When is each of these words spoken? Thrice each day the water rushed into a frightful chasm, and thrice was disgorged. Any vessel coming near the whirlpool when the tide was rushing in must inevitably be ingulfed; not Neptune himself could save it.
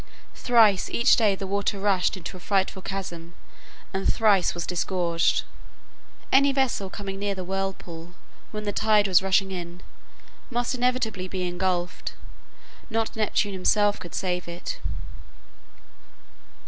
Thrice 0.33 0.89
each 0.89 1.15
day 1.15 1.35
the 1.35 1.45
water 1.45 1.79
rushed 1.79 2.17
into 2.17 2.35
a 2.35 2.39
frightful 2.39 2.81
chasm, 2.81 3.35
and 3.93 4.11
thrice 4.11 4.55
was 4.55 4.65
disgorged. 4.65 5.43
Any 6.31 6.51
vessel 6.51 6.89
coming 6.89 7.19
near 7.19 7.35
the 7.35 7.43
whirlpool 7.43 8.15
when 8.49 8.63
the 8.63 8.71
tide 8.73 9.07
was 9.07 9.21
rushing 9.21 9.51
in 9.51 9.81
must 10.49 10.73
inevitably 10.73 11.27
be 11.27 11.43
ingulfed; 11.47 12.13
not 12.89 13.15
Neptune 13.15 13.53
himself 13.53 13.99
could 13.99 14.15
save 14.15 14.47
it. 14.47 14.79